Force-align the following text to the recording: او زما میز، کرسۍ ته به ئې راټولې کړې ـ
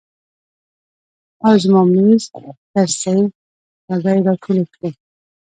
او 1.45 1.53
زما 1.63 1.81
میز، 1.93 2.23
کرسۍ 2.71 3.19
ته 3.85 3.93
به 4.03 4.09
ئې 4.15 4.19
راټولې 4.27 4.63
کړې 4.73 4.89
ـ 4.93 4.95